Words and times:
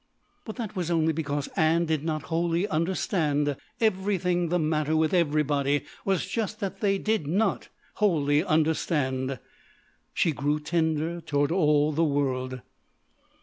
But 0.45 0.55
that 0.55 0.75
was 0.75 0.89
only 0.89 1.13
because 1.13 1.47
Ann 1.49 1.85
did 1.85 2.03
not 2.03 2.23
wholly 2.23 2.67
understand. 2.67 3.55
Everything 3.79 4.49
the 4.49 4.57
matter 4.57 4.95
with 4.95 5.13
everybody 5.13 5.85
was 6.05 6.25
just 6.25 6.59
that 6.59 6.81
they 6.81 6.97
did 6.97 7.27
not 7.27 7.69
wholly 7.93 8.43
understand. 8.43 9.37
She 10.15 10.31
grew 10.31 10.59
tender 10.59 11.21
toward 11.21 11.51
all 11.51 11.91
the 11.91 12.03
world. 12.03 12.61